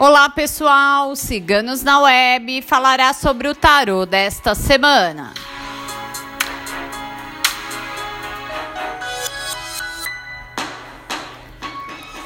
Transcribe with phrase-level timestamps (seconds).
[0.00, 5.34] Olá pessoal, Ciganos na Web falará sobre o tarô desta semana.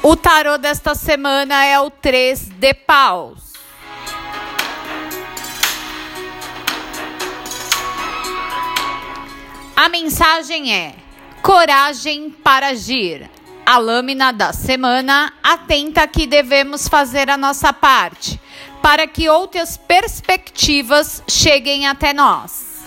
[0.03, 3.53] O tarô desta semana é o 3 de paus.
[9.75, 10.93] A mensagem é:
[11.41, 13.31] coragem para agir.
[13.65, 18.39] A lâmina da semana atenta que devemos fazer a nossa parte
[18.81, 22.83] para que outras perspectivas cheguem até nós.